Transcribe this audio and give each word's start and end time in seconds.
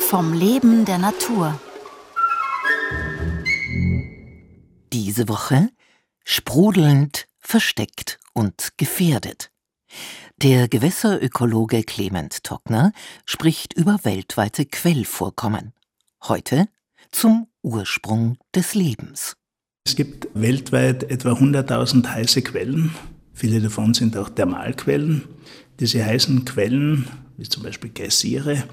Vom 0.00 0.32
Leben 0.32 0.84
der 0.84 0.98
Natur. 0.98 1.60
Diese 4.92 5.28
Woche 5.28 5.70
sprudelnd, 6.24 7.26
versteckt 7.38 8.18
und 8.32 8.70
gefährdet. 8.76 9.50
Der 10.38 10.68
Gewässerökologe 10.68 11.84
Clement 11.84 12.42
Tockner 12.42 12.92
spricht 13.24 13.74
über 13.74 13.98
weltweite 14.02 14.66
Quellvorkommen. 14.66 15.72
Heute 16.24 16.68
zum 17.12 17.46
Ursprung 17.62 18.38
des 18.54 18.74
Lebens. 18.74 19.36
Es 19.86 19.94
gibt 19.94 20.28
weltweit 20.34 21.04
etwa 21.04 21.32
100.000 21.32 22.06
heiße 22.08 22.42
Quellen. 22.42 22.94
Viele 23.32 23.60
davon 23.60 23.94
sind 23.94 24.16
auch 24.16 24.28
Thermalquellen. 24.28 25.28
Diese 25.80 26.04
heißen 26.04 26.44
Quellen, 26.44 27.06
wie 27.36 27.48
zum 27.48 27.62
Beispiel 27.62 27.90
Geysire, 27.90 28.64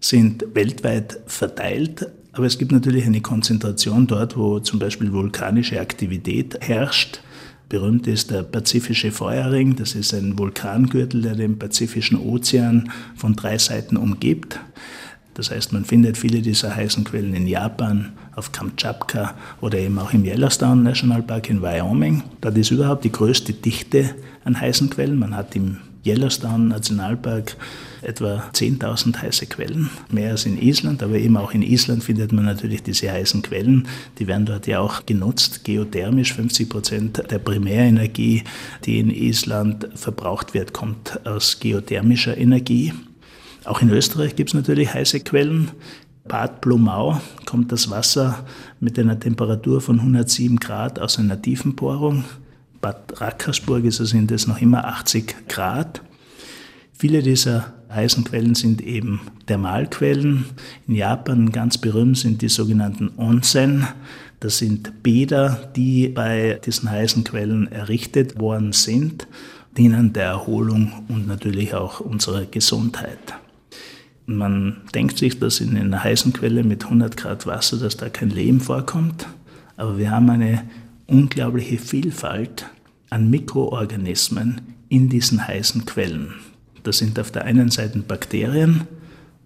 sind 0.00 0.44
weltweit 0.54 1.20
verteilt, 1.26 2.06
aber 2.32 2.46
es 2.46 2.58
gibt 2.58 2.72
natürlich 2.72 3.04
eine 3.04 3.20
Konzentration 3.20 4.06
dort, 4.06 4.36
wo 4.36 4.60
zum 4.60 4.78
Beispiel 4.78 5.12
vulkanische 5.12 5.80
Aktivität 5.80 6.58
herrscht. 6.60 7.20
Berühmt 7.68 8.06
ist 8.06 8.30
der 8.30 8.44
Pazifische 8.44 9.10
Feuerring. 9.10 9.76
Das 9.76 9.94
ist 9.94 10.14
ein 10.14 10.38
Vulkangürtel, 10.38 11.20
der 11.22 11.34
den 11.34 11.58
Pazifischen 11.58 12.18
Ozean 12.18 12.90
von 13.14 13.34
drei 13.34 13.58
Seiten 13.58 13.96
umgibt. 13.96 14.58
Das 15.34 15.50
heißt, 15.50 15.72
man 15.72 15.84
findet 15.84 16.16
viele 16.16 16.40
dieser 16.40 16.74
heißen 16.74 17.04
Quellen 17.04 17.34
in 17.34 17.46
Japan, 17.46 18.12
auf 18.34 18.52
Kamtschatka 18.52 19.34
oder 19.60 19.78
eben 19.78 19.98
auch 19.98 20.12
im 20.12 20.24
Yellowstone 20.24 20.82
National 20.82 21.22
Park 21.22 21.50
in 21.50 21.60
Wyoming. 21.60 22.22
Dort 22.40 22.56
ist 22.56 22.70
überhaupt 22.70 23.04
die 23.04 23.12
größte 23.12 23.52
Dichte 23.52 24.14
an 24.44 24.60
heißen 24.60 24.90
Quellen. 24.90 25.18
Man 25.18 25.36
hat 25.36 25.54
im 25.54 25.78
Yellowstone 26.08 26.68
Nationalpark 26.68 27.56
etwa 28.02 28.44
10.000 28.52 29.22
heiße 29.22 29.46
Quellen, 29.46 29.90
mehr 30.10 30.30
als 30.30 30.46
in 30.46 30.60
Island, 30.60 31.02
aber 31.02 31.16
eben 31.16 31.36
auch 31.36 31.52
in 31.52 31.62
Island 31.62 32.04
findet 32.04 32.32
man 32.32 32.44
natürlich 32.44 32.82
diese 32.82 33.10
heißen 33.10 33.42
Quellen. 33.42 33.88
Die 34.18 34.26
werden 34.26 34.46
dort 34.46 34.66
ja 34.66 34.80
auch 34.80 35.04
genutzt, 35.06 35.64
geothermisch. 35.64 36.32
50 36.32 36.68
Prozent 36.68 37.22
der 37.30 37.38
Primärenergie, 37.38 38.44
die 38.84 38.98
in 38.98 39.10
Island 39.10 39.88
verbraucht 39.94 40.54
wird, 40.54 40.72
kommt 40.72 41.26
aus 41.26 41.60
geothermischer 41.60 42.36
Energie. 42.36 42.92
Auch 43.64 43.82
in 43.82 43.90
Österreich 43.90 44.36
gibt 44.36 44.50
es 44.50 44.54
natürlich 44.54 44.94
heiße 44.94 45.20
Quellen. 45.20 45.70
Bad 46.26 46.60
Blumau 46.60 47.20
kommt 47.46 47.72
das 47.72 47.90
Wasser 47.90 48.44
mit 48.80 48.98
einer 48.98 49.18
Temperatur 49.18 49.80
von 49.80 49.98
107 49.98 50.58
Grad 50.58 50.98
aus 50.98 51.18
einer 51.18 51.40
Tiefenbohrung. 51.40 52.24
Bad 52.80 53.20
Rackersburg 53.20 53.84
ist 53.84 53.98
es 53.98 54.12
indes 54.12 54.46
noch 54.46 54.60
immer 54.60 54.84
80 54.84 55.48
Grad. 55.48 55.97
Viele 57.00 57.22
dieser 57.22 57.74
heißen 57.92 58.24
Quellen 58.24 58.56
sind 58.56 58.80
eben 58.80 59.20
Thermalquellen. 59.46 60.46
In 60.88 60.96
Japan 60.96 61.52
ganz 61.52 61.78
berühmt 61.78 62.18
sind 62.18 62.42
die 62.42 62.48
sogenannten 62.48 63.12
Onsen. 63.16 63.86
Das 64.40 64.58
sind 64.58 65.04
Bäder, 65.04 65.70
die 65.76 66.08
bei 66.08 66.58
diesen 66.66 66.90
heißen 66.90 67.22
Quellen 67.22 67.70
errichtet 67.70 68.40
worden 68.40 68.72
sind, 68.72 69.28
dienen 69.76 70.12
der 70.12 70.24
Erholung 70.24 70.92
und 71.06 71.28
natürlich 71.28 71.72
auch 71.72 72.00
unserer 72.00 72.46
Gesundheit. 72.46 73.34
Man 74.26 74.78
denkt 74.92 75.18
sich, 75.18 75.38
dass 75.38 75.60
in 75.60 75.76
einer 75.76 76.02
heißen 76.02 76.32
Quelle 76.32 76.64
mit 76.64 76.82
100 76.82 77.16
Grad 77.16 77.46
Wasser, 77.46 77.78
dass 77.78 77.96
da 77.96 78.08
kein 78.08 78.30
Leben 78.30 78.58
vorkommt, 78.58 79.28
aber 79.76 79.98
wir 79.98 80.10
haben 80.10 80.28
eine 80.30 80.64
unglaubliche 81.06 81.78
Vielfalt 81.78 82.66
an 83.08 83.30
Mikroorganismen 83.30 84.60
in 84.88 85.08
diesen 85.08 85.46
heißen 85.46 85.86
Quellen. 85.86 86.34
Das 86.88 86.96
sind 86.96 87.20
auf 87.20 87.30
der 87.30 87.44
einen 87.44 87.70
Seite 87.70 87.98
Bakterien 87.98 88.84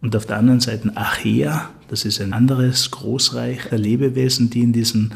und 0.00 0.14
auf 0.14 0.26
der 0.26 0.36
anderen 0.36 0.60
Seite 0.60 0.96
Archaea. 0.96 1.70
Das 1.88 2.04
ist 2.04 2.20
ein 2.20 2.32
anderes 2.32 2.92
Großreich 2.92 3.68
der 3.68 3.80
Lebewesen, 3.80 4.48
die 4.48 4.60
in 4.60 4.72
diesen 4.72 5.12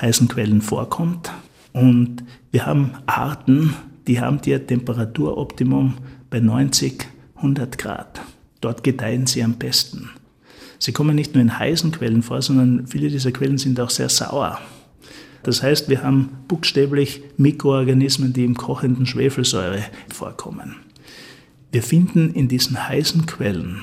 heißen 0.00 0.28
Quellen 0.28 0.62
vorkommt. 0.62 1.30
Und 1.74 2.24
wir 2.52 2.64
haben 2.64 2.92
Arten, 3.04 3.74
die 4.06 4.18
haben 4.18 4.40
ihr 4.46 4.66
Temperaturoptimum 4.66 5.98
bei 6.30 6.40
90, 6.40 7.06
100 7.36 7.76
Grad. 7.76 8.22
Dort 8.62 8.82
gedeihen 8.82 9.26
sie 9.26 9.44
am 9.44 9.56
besten. 9.56 10.08
Sie 10.78 10.92
kommen 10.92 11.14
nicht 11.14 11.34
nur 11.34 11.42
in 11.42 11.58
heißen 11.58 11.92
Quellen 11.92 12.22
vor, 12.22 12.40
sondern 12.40 12.86
viele 12.86 13.10
dieser 13.10 13.30
Quellen 13.30 13.58
sind 13.58 13.78
auch 13.78 13.90
sehr 13.90 14.08
sauer. 14.08 14.58
Das 15.42 15.62
heißt, 15.62 15.90
wir 15.90 16.02
haben 16.02 16.30
buchstäblich 16.48 17.20
Mikroorganismen, 17.36 18.32
die 18.32 18.46
im 18.46 18.56
kochenden 18.56 19.04
Schwefelsäure 19.04 19.84
vorkommen. 20.08 20.76
Wir 21.72 21.82
finden 21.82 22.34
in 22.34 22.48
diesen 22.48 22.86
heißen 22.86 23.24
Quellen 23.24 23.80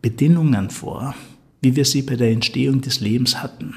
Bedingungen 0.00 0.70
vor, 0.70 1.14
wie 1.60 1.76
wir 1.76 1.84
sie 1.84 2.00
bei 2.00 2.16
der 2.16 2.30
Entstehung 2.30 2.80
des 2.80 3.00
Lebens 3.00 3.42
hatten. 3.42 3.74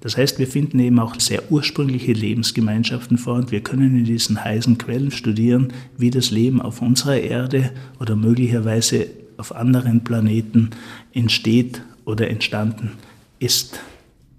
Das 0.00 0.16
heißt, 0.16 0.38
wir 0.38 0.46
finden 0.46 0.78
eben 0.78 1.00
auch 1.00 1.18
sehr 1.18 1.50
ursprüngliche 1.50 2.12
Lebensgemeinschaften 2.12 3.18
vor 3.18 3.34
und 3.34 3.50
wir 3.50 3.60
können 3.60 3.98
in 3.98 4.04
diesen 4.04 4.44
heißen 4.44 4.78
Quellen 4.78 5.10
studieren, 5.10 5.72
wie 5.98 6.12
das 6.12 6.30
Leben 6.30 6.62
auf 6.62 6.80
unserer 6.80 7.18
Erde 7.18 7.72
oder 7.98 8.14
möglicherweise 8.14 9.08
auf 9.36 9.52
anderen 9.52 10.04
Planeten 10.04 10.70
entsteht 11.12 11.82
oder 12.04 12.30
entstanden 12.30 12.92
ist. 13.40 13.80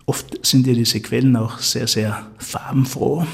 Oft 0.06 0.46
sind 0.46 0.68
ja 0.68 0.74
diese 0.74 1.02
Quellen 1.02 1.36
auch 1.36 1.60
sehr, 1.60 1.88
sehr 1.88 2.28
farbenfroh. 2.38 3.28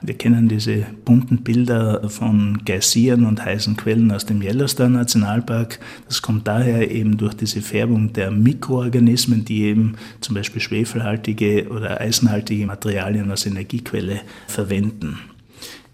Wir 0.00 0.14
kennen 0.14 0.48
diese 0.48 0.86
bunten 1.04 1.38
Bilder 1.38 2.08
von 2.08 2.60
Geysiren 2.64 3.26
und 3.26 3.44
heißen 3.44 3.76
Quellen 3.76 4.12
aus 4.12 4.26
dem 4.26 4.40
Yellowstone 4.42 4.90
Nationalpark. 4.90 5.80
Das 6.06 6.22
kommt 6.22 6.46
daher 6.46 6.90
eben 6.90 7.16
durch 7.16 7.34
diese 7.34 7.60
Färbung 7.60 8.12
der 8.12 8.30
Mikroorganismen, 8.30 9.44
die 9.44 9.62
eben 9.62 9.96
zum 10.20 10.36
Beispiel 10.36 10.62
schwefelhaltige 10.62 11.68
oder 11.68 12.00
eisenhaltige 12.00 12.66
Materialien 12.66 13.30
als 13.30 13.46
Energiequelle 13.46 14.20
verwenden. 14.46 15.18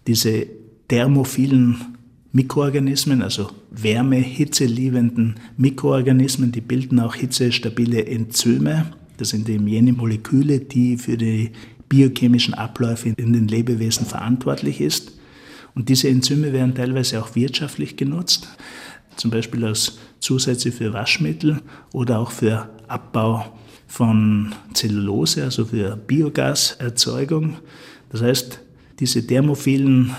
Diese 0.06 0.47
thermophilen 0.88 1.97
Mikroorganismen, 2.32 3.22
also 3.22 3.50
Wärme, 3.71 4.16
Hitze 4.16 4.66
liebenden 4.66 5.36
Mikroorganismen, 5.56 6.53
die 6.53 6.60
bilden 6.60 7.00
auch 7.00 7.15
hitzestabile 7.15 8.04
Enzyme. 8.06 8.86
Das 9.16 9.31
sind 9.31 9.48
eben 9.48 9.69
jene 9.69 9.92
Moleküle, 9.92 10.59
die 10.59 10.98
für 10.98 11.16
die 11.16 11.53
biochemischen 11.89 12.55
Abläufe 12.55 13.11
in 13.11 13.33
den 13.33 13.49
Lebewesen 13.49 14.06
verantwortlich 14.06 14.81
ist. 14.81 15.12
Und 15.75 15.89
diese 15.89 16.09
Enzyme 16.09 16.53
werden 16.53 16.75
teilweise 16.75 17.21
auch 17.22 17.34
wirtschaftlich 17.34 17.97
genutzt, 17.97 18.49
zum 19.17 19.31
Beispiel 19.31 19.65
als 19.65 19.99
Zusätze 20.21 20.72
für 20.72 20.93
Waschmittel 20.93 21.61
oder 21.93 22.19
auch 22.19 22.31
für 22.31 22.71
Abbau 22.89 23.45
von 23.87 24.55
Zellulose, 24.72 25.45
also 25.45 25.67
für 25.67 25.97
Biogaserzeugung. 25.97 27.59
Das 28.11 28.22
heißt, 28.22 28.61
diese 29.01 29.27
thermophilen 29.27 30.15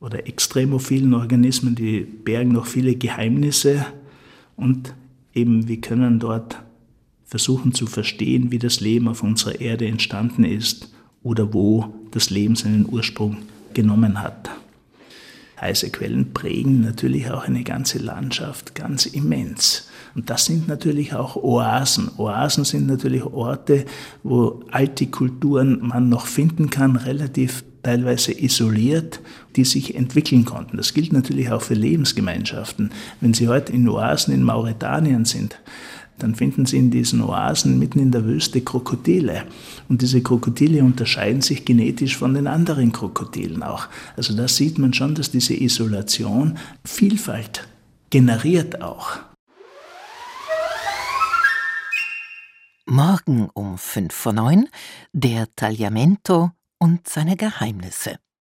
oder 0.00 0.26
extremophilen 0.26 1.14
Organismen, 1.14 1.74
die 1.74 2.00
bergen 2.00 2.52
noch 2.52 2.66
viele 2.66 2.96
Geheimnisse 2.96 3.86
und 4.56 4.94
eben 5.34 5.68
wir 5.68 5.80
können 5.80 6.18
dort 6.18 6.58
versuchen 7.24 7.74
zu 7.74 7.86
verstehen, 7.86 8.50
wie 8.52 8.58
das 8.58 8.80
Leben 8.80 9.08
auf 9.08 9.22
unserer 9.22 9.60
Erde 9.60 9.86
entstanden 9.86 10.44
ist 10.44 10.95
oder 11.26 11.52
wo 11.52 11.92
das 12.12 12.30
Leben 12.30 12.54
seinen 12.54 12.88
Ursprung 12.88 13.38
genommen 13.74 14.22
hat. 14.22 14.48
Heiße 15.60 15.90
Quellen 15.90 16.32
prägen 16.32 16.82
natürlich 16.82 17.30
auch 17.30 17.44
eine 17.44 17.64
ganze 17.64 17.98
Landschaft 17.98 18.76
ganz 18.76 19.06
immens. 19.06 19.88
Und 20.14 20.30
das 20.30 20.44
sind 20.44 20.68
natürlich 20.68 21.14
auch 21.14 21.34
Oasen. 21.34 22.10
Oasen 22.16 22.64
sind 22.64 22.86
natürlich 22.86 23.24
Orte, 23.24 23.86
wo 24.22 24.62
alte 24.70 25.06
Kulturen 25.08 25.80
man 25.80 26.08
noch 26.08 26.26
finden 26.26 26.70
kann, 26.70 26.94
relativ 26.94 27.64
teilweise 27.82 28.32
isoliert, 28.32 29.20
die 29.56 29.64
sich 29.64 29.96
entwickeln 29.96 30.44
konnten. 30.44 30.76
Das 30.76 30.94
gilt 30.94 31.12
natürlich 31.12 31.50
auch 31.50 31.62
für 31.62 31.74
Lebensgemeinschaften. 31.74 32.90
Wenn 33.20 33.34
Sie 33.34 33.48
heute 33.48 33.72
in 33.72 33.88
Oasen 33.88 34.32
in 34.32 34.42
Mauretanien 34.42 35.24
sind, 35.24 35.58
dann 36.18 36.34
finden 36.34 36.66
Sie 36.66 36.78
in 36.78 36.90
diesen 36.90 37.22
Oasen 37.22 37.78
mitten 37.78 37.98
in 37.98 38.10
der 38.10 38.24
Wüste 38.24 38.60
Krokodile. 38.60 39.44
Und 39.88 40.02
diese 40.02 40.22
Krokodile 40.22 40.82
unterscheiden 40.82 41.42
sich 41.42 41.64
genetisch 41.64 42.16
von 42.16 42.34
den 42.34 42.46
anderen 42.46 42.92
Krokodilen 42.92 43.62
auch. 43.62 43.88
Also 44.16 44.34
da 44.34 44.48
sieht 44.48 44.78
man 44.78 44.94
schon, 44.94 45.14
dass 45.14 45.30
diese 45.30 45.54
Isolation 45.54 46.58
Vielfalt 46.84 47.68
generiert 48.10 48.82
auch. 48.82 49.18
Morgen 52.86 53.50
um 53.52 53.78
fünf 53.78 54.14
vor 54.14 54.32
neun 54.32 54.68
der 55.12 55.48
Tagliamento 55.56 56.52
und 56.78 57.08
seine 57.08 57.36
Geheimnisse. 57.36 58.18